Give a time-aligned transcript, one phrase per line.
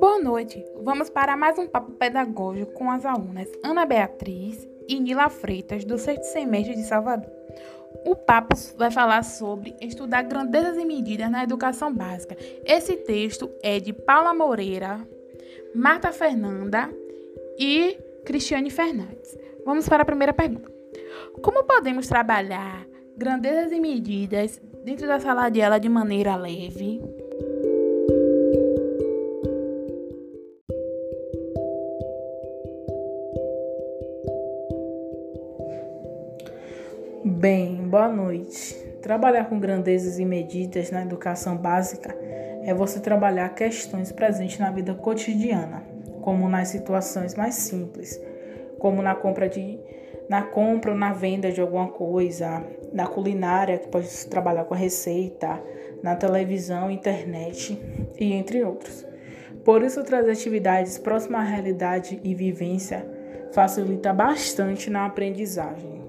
[0.00, 0.64] Boa noite.
[0.82, 5.98] Vamos para mais um papo pedagógico com as alunas Ana Beatriz e Nila Freitas, do
[5.98, 7.30] sexto semestre de Salvador.
[8.06, 12.34] O papo vai falar sobre estudar grandezas e medidas na educação básica.
[12.64, 15.06] Esse texto é de Paula Moreira,
[15.74, 16.90] Marta Fernanda
[17.58, 19.36] e Cristiane Fernandes.
[19.66, 20.72] Vamos para a primeira pergunta.
[21.42, 22.86] Como podemos trabalhar
[23.18, 27.19] grandezas e medidas dentro da sala de aula de maneira leve?
[37.22, 38.74] Bem, boa noite.
[39.02, 42.16] Trabalhar com grandezas e medidas na educação básica
[42.62, 45.82] é você trabalhar questões presentes na vida cotidiana,
[46.22, 48.18] como nas situações mais simples,
[48.78, 49.78] como na compra de
[50.30, 54.78] na compra ou na venda de alguma coisa, na culinária, que pode trabalhar com a
[54.78, 55.62] receita,
[56.02, 57.78] na televisão, internet
[58.18, 59.06] e entre outros.
[59.62, 63.04] Por isso, trazer atividades próximas à realidade e vivência
[63.52, 66.00] facilita bastante na aprendizagem.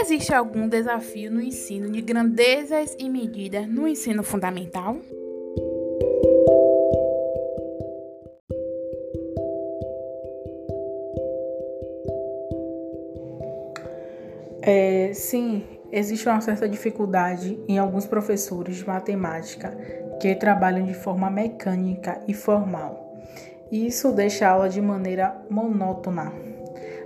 [0.00, 4.96] Existe algum desafio no ensino de grandezas e medidas no ensino fundamental?
[14.60, 19.70] É, sim, existe uma certa dificuldade em alguns professores de matemática
[20.20, 23.14] que trabalham de forma mecânica e formal.
[23.70, 26.32] Isso deixa a aula de maneira monótona.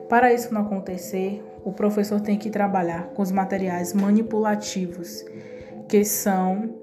[0.09, 5.25] Para isso não acontecer, o professor tem que trabalhar com os materiais manipulativos,
[5.87, 6.75] que são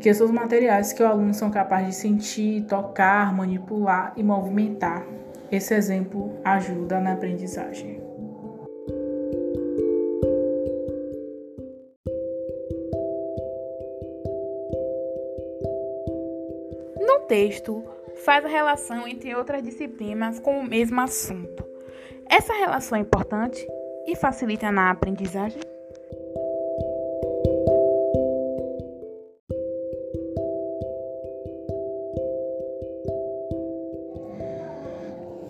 [0.00, 5.06] que são os materiais que o aluno são capazes de sentir, tocar, manipular e movimentar.
[5.50, 8.00] Esse exemplo ajuda na aprendizagem.
[16.98, 17.84] No texto,
[18.24, 21.64] faz a relação entre outras disciplinas com o mesmo assunto.
[22.28, 23.64] Essa relação é importante
[24.06, 25.60] e facilita na aprendizagem?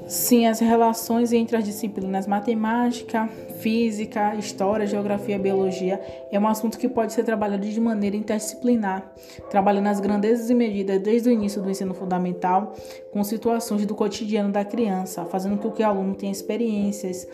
[0.07, 3.29] Sim, as relações entre as disciplinas matemática,
[3.61, 9.11] física, história, geografia biologia é um assunto que pode ser trabalhado de maneira interdisciplinar,
[9.49, 12.75] trabalhando as grandezas e medidas desde o início do ensino fundamental
[13.11, 17.27] com situações do cotidiano da criança, fazendo com que o aluno tenha experiências,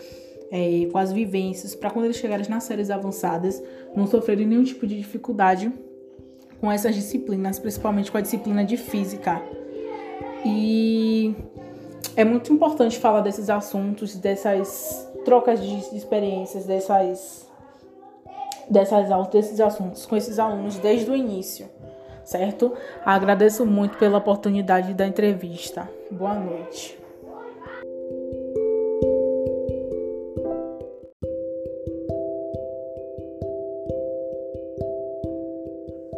[0.51, 3.63] é, com as vivências, para quando eles chegarem nas séries avançadas,
[3.95, 5.73] não sofrerem nenhum tipo de dificuldade
[6.61, 9.41] com essas disciplinas, principalmente com a disciplina de física.
[10.45, 11.35] E
[12.17, 17.49] é muito importante falar desses assuntos, dessas trocas de experiências, dessas,
[18.69, 21.69] dessas aulas, desses assuntos com esses alunos desde o início,
[22.25, 22.73] certo?
[23.05, 25.89] Agradeço muito pela oportunidade da entrevista.
[26.11, 27.08] Boa noite.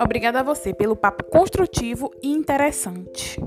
[0.03, 3.39] Obrigada a você pelo papo construtivo e interessante.